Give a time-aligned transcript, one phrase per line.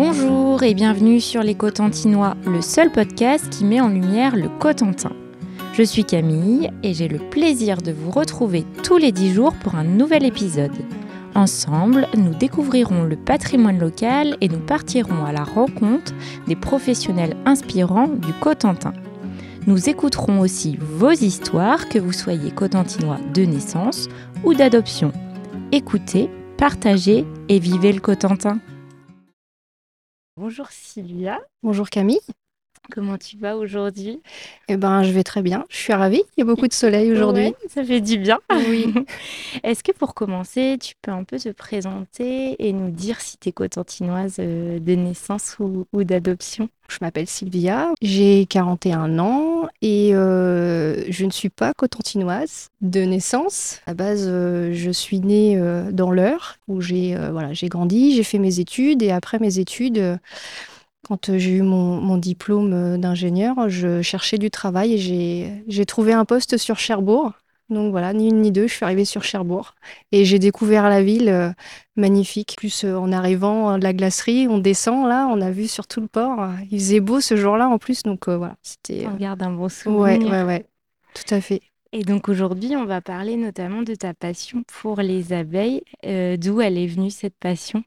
[0.00, 5.10] Bonjour et bienvenue sur Les Cotentinois, le seul podcast qui met en lumière le Cotentin.
[5.72, 9.74] Je suis Camille et j'ai le plaisir de vous retrouver tous les 10 jours pour
[9.74, 10.70] un nouvel épisode.
[11.34, 16.14] Ensemble, nous découvrirons le patrimoine local et nous partirons à la rencontre
[16.46, 18.92] des professionnels inspirants du Cotentin.
[19.66, 24.08] Nous écouterons aussi vos histoires, que vous soyez cotentinois de naissance
[24.44, 25.10] ou d'adoption.
[25.72, 28.60] Écoutez, partagez et vivez le Cotentin.
[30.38, 31.40] Bonjour Sylvia.
[31.64, 32.20] Bonjour Camille.
[32.90, 34.20] Comment tu vas aujourd'hui?
[34.68, 35.64] Eh ben, je vais très bien.
[35.68, 36.22] Je suis ravie.
[36.36, 37.54] Il y a beaucoup de soleil aujourd'hui.
[37.68, 38.38] ça fait du bien.
[38.50, 38.92] Oui.
[39.62, 43.50] Est-ce que pour commencer, tu peux un peu te présenter et nous dire si tu
[43.50, 46.68] es cotentinoise euh, de naissance ou, d'adoption?
[46.88, 53.80] Je m'appelle Sylvia, j'ai 41 ans et euh, je ne suis pas cotentinoise de naissance.
[53.86, 55.60] À base, euh, je suis née
[55.92, 60.18] dans l'Eure où j'ai voilà, j'ai grandi, j'ai fait mes études et après mes études
[61.08, 66.12] quand euh, j'ai eu mon, diplôme euh, d'ingénieur, je cherchais du travail et j'ai trouvé
[66.12, 67.32] un poste sur Cherbourg.
[67.70, 69.74] Donc voilà, ni une ni deux, je suis arrivée sur Cherbourg
[70.10, 71.50] et j'ai découvert la ville euh,
[71.96, 72.56] magnifique.
[72.56, 76.08] Plus en arrivant de la glacerie, on descend là, on a vu sur tout le
[76.08, 76.50] port.
[76.70, 79.06] Il faisait beau ce jour-là en plus, donc voilà, c'était.
[79.06, 80.00] On garde un bon souvenir.
[80.00, 80.66] Ouais, ouais, ouais,
[81.14, 81.60] tout à fait.
[81.92, 85.82] Et donc aujourd'hui, on va parler notamment de ta passion pour les abeilles.
[86.02, 87.82] D'où elle est venue cette passion?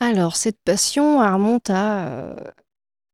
[0.00, 2.36] Alors, cette passion, remonte à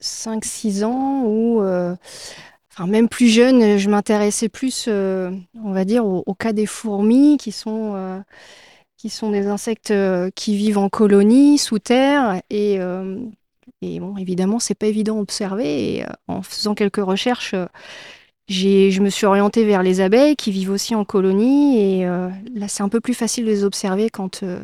[0.02, 6.52] 5-6 ans où, enfin, même plus jeune, je m'intéressais plus, on va dire, au, cas
[6.52, 8.22] des fourmis qui sont,
[8.96, 9.94] qui sont des insectes
[10.34, 12.42] qui vivent en colonie sous terre.
[12.50, 12.78] Et,
[13.82, 15.98] et bon, évidemment, c'est pas évident à observer.
[15.98, 17.54] Et en faisant quelques recherches,
[18.48, 22.68] je me suis orientée vers les abeilles qui vivent aussi en colonie et euh, là
[22.68, 24.60] c'est un peu plus facile de les observer quand, euh,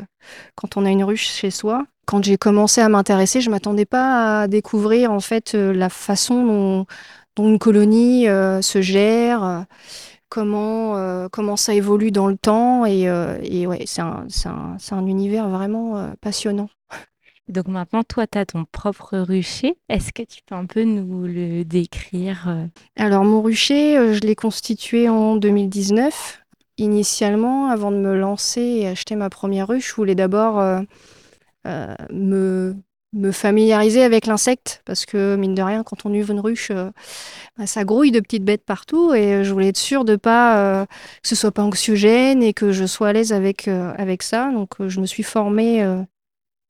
[0.54, 1.84] quand on a une ruche chez soi.
[2.06, 6.44] Quand j'ai commencé à m'intéresser, je m'attendais pas à découvrir en fait euh, la façon
[6.44, 6.86] dont,
[7.44, 9.64] une colonie se gère,
[10.28, 13.02] comment, comment ça évolue dans le temps et,
[13.44, 16.68] et ouais, c'est un, un, un, univers vraiment passionnant.
[17.48, 19.76] Donc maintenant, toi, tu as ton propre rucher.
[19.88, 22.66] Est-ce que tu peux un peu nous le décrire euh?
[22.96, 26.42] Alors, mon rucher, euh, je l'ai constitué en 2019.
[26.76, 32.76] Initialement, avant de me lancer et acheter ma première ruche, je voulais d'abord euh, me,
[33.32, 37.82] familiariser avec l'insecte, parce que mine de rien, quand on ouvre une ruche, bah, ça
[37.82, 40.86] grouille de petites bêtes partout, et je voulais être sûre de pas
[41.22, 44.52] que ce soit pas anxiogène et que je sois à l'aise avec, avec ça.
[44.52, 45.82] Donc, je me suis formée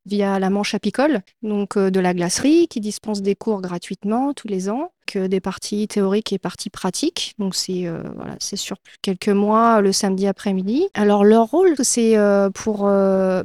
[0.09, 4.49] via la Manche apicole, donc euh, de la glacerie, qui dispense des cours gratuitement tous
[4.49, 7.35] les ans, que des parties théoriques et parties pratiques.
[7.39, 10.87] Donc c'est euh, voilà, c'est sur quelques mois le samedi après-midi.
[10.95, 12.91] Alors leur rôle, c'est euh, pour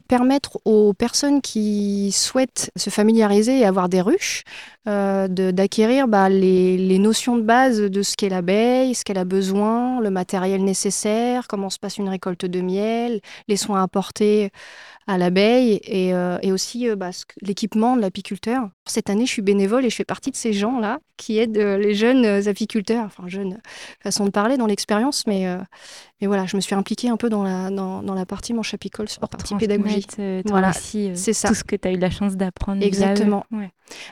[0.07, 4.43] permettre aux personnes qui souhaitent se familiariser et avoir des ruches
[4.85, 10.09] d'acquérir bah, les, notions de base de ce qu'est l'abeille, ce qu'elle a besoin, le
[10.09, 14.51] matériel nécessaire, comment se passe une récolte de miel, les soins apportés
[15.07, 17.09] à l'abeille et, euh, aussi euh, bah,
[17.41, 18.69] l'équipement de l'apiculteur.
[18.85, 21.77] Cette année, je suis bénévole et je fais partie de ces gens-là qui aident euh,
[21.77, 23.59] les jeunes apiculteurs, enfin jeunes
[24.01, 25.45] façon de parler dans l'expérience, mais,
[26.21, 28.73] mais voilà, je me suis impliquée un peu dans la, dans, dans la partie manche
[28.73, 30.11] apicole, sur la partie pédagogique.
[30.45, 31.47] voilà, c'est ça.
[31.47, 32.83] Tout ce que tu as eu la chance d'apprendre.
[32.83, 33.45] Exactement.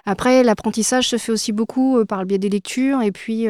[0.05, 3.47] Après, l'apprentissage se fait aussi beaucoup par le biais des lectures et puis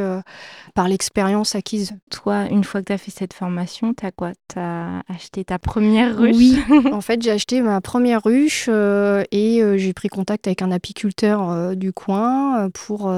[0.73, 1.93] par l'expérience acquise.
[2.09, 4.31] Toi, une fois que tu as fait cette formation, tu as quoi?
[4.47, 6.35] Tu as acheté ta première ruche?
[6.35, 6.59] Oui,
[6.91, 10.71] en fait, j'ai acheté ma première ruche euh, et euh, j'ai pris contact avec un
[10.71, 13.13] apiculteur euh, du coin pour,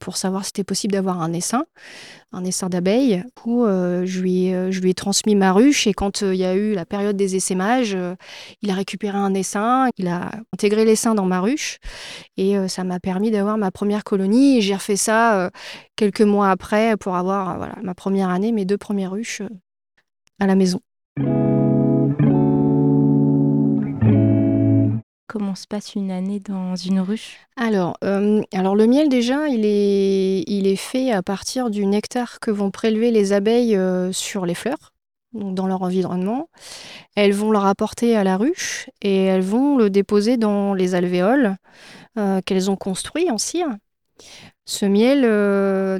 [0.00, 1.64] pour savoir si c'était possible d'avoir un essaim
[2.34, 5.86] un essaim d'abeilles où euh, je, lui ai, euh, je lui ai transmis ma ruche
[5.86, 7.96] et quand euh, il y a eu la période des essaimages,
[8.62, 11.78] il a récupéré un essaim, il a intégré l'essaim dans ma ruche
[12.36, 15.50] et ça m'a permis d'avoir ma première colonie j'ai refait ça
[15.96, 19.42] quelques mois après pour avoir voilà, ma première année, mes deux premières ruches
[20.40, 20.80] à la maison.
[25.34, 27.38] Comment se passe une année dans une ruche?
[27.56, 32.38] Alors, euh, alors, le miel déjà, il est, il est fait à partir du nectar
[32.38, 34.92] que vont prélever les abeilles euh, sur les fleurs,
[35.32, 36.48] donc dans leur environnement.
[37.16, 41.56] Elles vont le rapporter à la ruche et elles vont le déposer dans les alvéoles
[42.16, 43.66] euh, qu'elles ont construits en cire.
[44.66, 45.22] Ce miel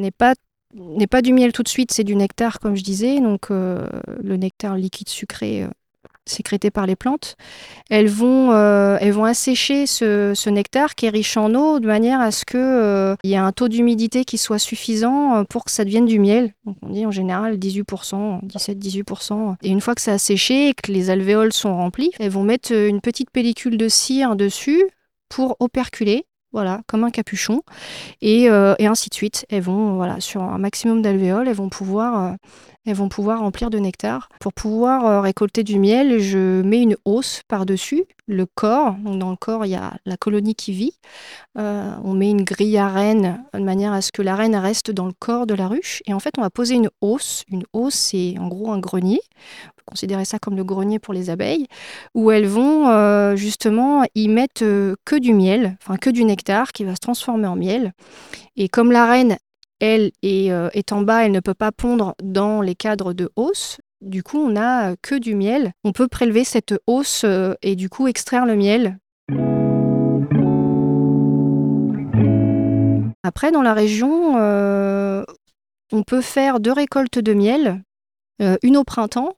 [0.01, 0.35] n'est pas
[0.75, 4.37] n'est pas du miel tout de suite, c'est du nectar comme je disais, donc le
[4.37, 5.67] nectar liquide sucré
[6.27, 7.37] sécrétées par les plantes,
[7.91, 12.21] elles vont, euh, elles vont assécher ce, nectar qui est riche en eau de manière
[12.21, 15.71] à ce qu'il euh, y ait un taux d'humidité qui soit suffisant euh, pour que
[15.71, 16.55] ça devienne du miel.
[16.65, 19.57] Donc on dit en général 18%, 17-18%.
[19.63, 22.45] Et une fois que ça a séché et que les alvéoles sont remplies, elles vont
[22.45, 24.85] mettre une petite pellicule de cire dessus
[25.29, 27.63] pour operculer voilà, comme un capuchon,
[28.23, 29.45] et, et, ainsi de suite.
[29.51, 32.37] Elles vont, voilà, sur un maximum d'alvéoles, elles vont pouvoir,
[32.87, 34.29] elles vont pouvoir remplir de nectar.
[34.41, 38.95] Pour pouvoir euh, récolter du miel, je mets une hausse par-dessus le corps.
[39.05, 40.99] Donc dans le corps, il y a la colonie qui vit.
[41.57, 45.07] on met une grille à reine de manière à ce que la reine reste dans
[45.07, 46.03] le corps de la ruche.
[46.07, 47.45] Et en fait, on va poser une hausse.
[47.51, 49.21] Une hausse, c'est en gros un grenier
[49.85, 51.67] considérer ça comme le grenier pour les abeilles,
[52.15, 56.73] où elles vont euh, justement y mettre euh, que du miel, enfin que du nectar
[56.73, 57.93] qui va se transformer en miel.
[58.57, 59.37] Et comme la reine,
[59.85, 63.79] elle, euh, est en bas, elle ne peut pas pondre dans les cadres de hausse,
[64.01, 65.73] du coup, on n'a que du miel.
[65.83, 67.25] On peut prélever cette hausse
[67.63, 68.99] et du coup extraire le miel.
[73.23, 77.83] Après, dans la région, on peut faire deux récoltes de miel,
[78.63, 79.33] une au printemps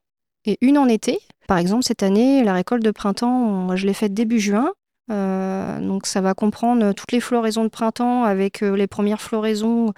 [0.46, 1.20] et une en été.
[1.46, 4.72] Par exemple, cette année, la récolte de printemps, je l'ai faite début juin.
[5.10, 9.92] Euh, donc ça va comprendre toutes les floraisons de printemps avec euh, les premières floraisons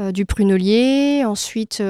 [0.00, 1.24] euh, du prunelier.
[1.24, 1.82] Ensuite,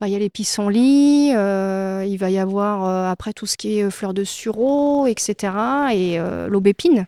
[0.00, 1.30] bah, il y a les pissenlits.
[1.30, 5.52] il va y avoir après tout ce qui est fleurs de sureau, etc.
[5.92, 6.18] Et
[6.48, 7.06] l'aubépine.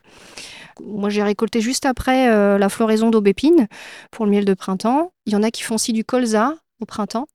[0.80, 2.28] Moi, j'ai récolté juste après
[2.58, 3.66] la floraison d'aubépine
[4.10, 5.12] pour le miel de printemps.
[5.26, 7.26] Il y en a qui font aussi du colza au printemps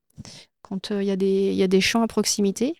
[0.92, 2.76] euh, il y, a des champs à proximité.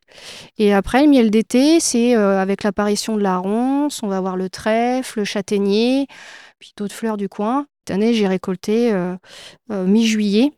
[0.58, 4.38] Et après, le miel d'été, c'est euh, avec l'apparition de la ronce, on va avoir
[4.38, 6.08] le trèfle, le châtaignier,
[6.60, 7.66] puis d'autres fleurs du coin.
[7.88, 9.16] Cette année, j'ai récolté euh,
[9.70, 10.52] mi-juillet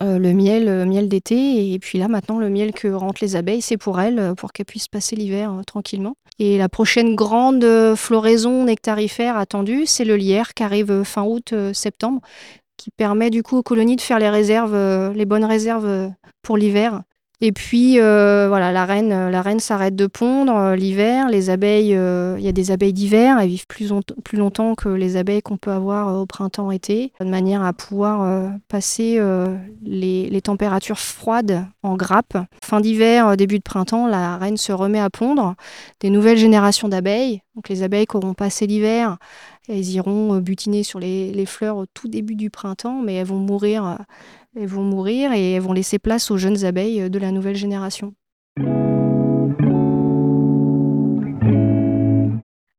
[0.00, 1.72] le miel, miel d'été.
[1.72, 4.64] Et puis là, maintenant, le miel que rentrent les abeilles, c'est pour elles, pour qu'elles
[4.64, 6.14] puissent passer l'hiver tranquillement.
[6.38, 7.66] Et la prochaine grande
[7.96, 12.20] floraison nectarifère attendue, c'est le lierre qui arrive fin août-septembre
[12.78, 16.08] qui permet du coup aux colonies de faire les réserves, euh, les bonnes réserves euh,
[16.40, 17.02] pour l'hiver.
[17.40, 21.28] Et puis euh, voilà, la reine, la reine s'arrête de pondre l'hiver.
[21.28, 23.88] Les abeilles, il y a des abeilles d'hiver, elles vivent plus,
[24.32, 29.20] longtemps que les abeilles qu'on peut avoir au printemps-été, de manière à pouvoir passer
[29.82, 32.36] les, les, températures froides en grappe.
[32.62, 35.54] Fin d'hiver, début de printemps, la reine se remet à pondre.
[36.00, 39.16] Des nouvelles générations d'abeilles, donc les abeilles qui auront passé l'hiver,
[39.68, 43.38] elles iront euh, butiner sur les, fleurs au tout début du printemps, mais elles vont
[43.38, 43.96] mourir, euh,
[44.58, 47.56] elles vont mourir et elles vont laisser place aux jeunes abeilles euh, de la nouvelle
[47.56, 48.14] génération.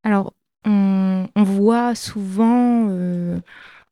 [0.03, 0.33] Alors,
[0.65, 2.89] on, voit souvent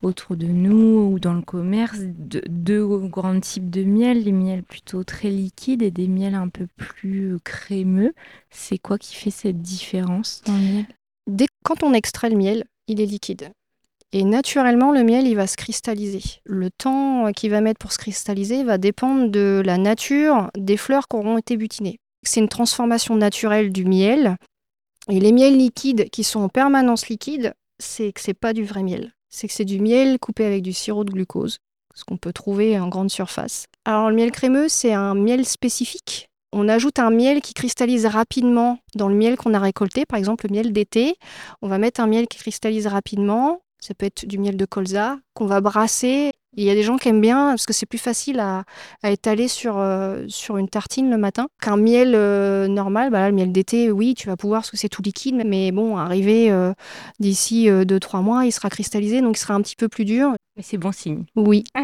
[0.02, 5.02] autour de nous ou dans le commerce deux grands types de miel, les miels plutôt
[5.04, 8.12] très liquides et des miels un peu plus crémeux.
[8.50, 10.86] C'est quoi qui fait cette différence dans le miel?
[11.26, 13.50] Dès quand on extrait le miel, il est liquide.
[14.12, 16.22] Et naturellement, le miel, il va se cristalliser.
[16.44, 21.08] Le temps qu'il va mettre pour se cristalliser va dépendre de la nature des fleurs
[21.08, 21.98] qui auront été butinées.
[22.22, 24.36] C'est une transformation naturelle du miel.
[25.10, 28.82] Et les miels liquides qui sont en permanence liquides, c'est que c'est pas du vrai
[28.82, 29.12] miel.
[29.28, 31.58] C'est que c'est du miel coupé avec du sirop de glucose,
[31.94, 33.66] ce qu'on peut trouver en grande surface.
[33.84, 38.78] Alors le miel crémeux, c'est un miel spécifique on ajoute un miel qui cristallise rapidement
[38.94, 41.16] dans le miel qu'on a récolté, par exemple le miel d'été.
[41.62, 43.60] On va mettre un miel qui cristallise rapidement.
[43.80, 46.32] Ça peut être du miel de colza qu'on va brasser.
[46.56, 48.64] Il y a des gens qui aiment bien parce que c'est plus facile à,
[49.04, 53.10] étaler sur, euh, sur une tartine le matin qu'un miel euh, normal.
[53.10, 55.96] Bah le miel d'été, oui, tu vas pouvoir parce que c'est tout liquide, mais bon,
[55.96, 56.72] arrivé euh,
[57.20, 60.34] d'ici 2-3 mois, il sera cristallisé, donc il sera un petit peu plus dur.
[60.56, 61.24] Mais c'est bon signe.
[61.36, 61.64] Oui.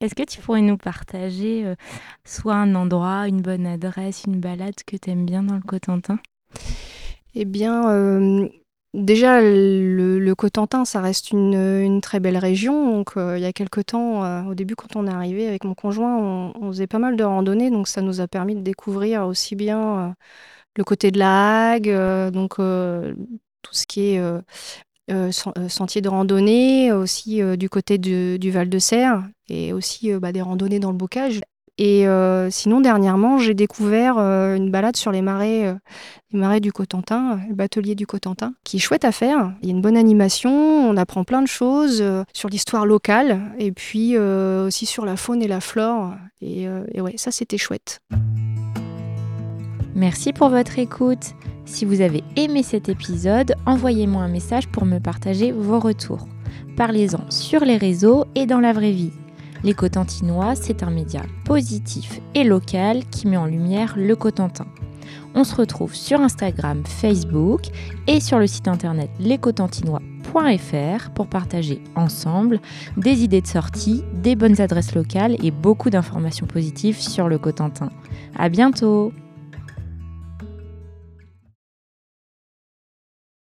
[0.00, 1.74] Est-ce que tu pourrais nous partager
[2.24, 6.18] soit un endroit, une bonne adresse, une balade que tu aimes bien dans le Cotentin?
[7.34, 8.48] Eh bien, euh,
[8.94, 12.90] déjà, le, Cotentin, ça reste une, très belle région.
[12.92, 15.74] Donc, euh, il y a quelques temps, au début, quand on est arrivé avec mon
[15.74, 17.70] conjoint, on, faisait pas mal de randonnées.
[17.70, 20.14] Donc, ça nous a permis de découvrir aussi bien
[20.76, 21.90] le côté de la Hague,
[22.32, 24.20] donc tout ce qui est
[25.10, 30.12] euh, euh, sentiers de randonnée, aussi euh, du côté du Val de Serre et aussi
[30.12, 31.40] bah, des randonnées dans le bocage.
[31.78, 32.06] Et
[32.50, 35.76] sinon, dernièrement, j'ai découvert une balade sur les marais,
[36.32, 39.52] les marais du Cotentin, le batelier du Cotentin, qui est chouette à faire.
[39.62, 43.70] Il y a une bonne animation, on apprend plein de choses sur l'histoire locale et
[43.70, 46.14] puis aussi sur la faune et la flore.
[46.40, 48.00] Et, et ouais, ça c'était chouette.
[49.94, 51.34] Merci pour votre écoute.
[51.64, 56.26] Si vous avez aimé cet épisode, envoyez-moi un message pour me partager vos retours.
[56.76, 59.12] Parlez-en sur les réseaux et dans la vraie vie.
[59.64, 64.66] Les Cotentinois, c'est un média positif et local qui met en lumière le Cotentin.
[65.34, 67.62] On se retrouve sur Instagram, Facebook
[68.06, 72.60] et sur le site internet lescotentinois.fr pour partager ensemble
[72.96, 77.90] des idées de sortie, des bonnes adresses locales et beaucoup d'informations positives sur le Cotentin.
[78.36, 79.12] À bientôt!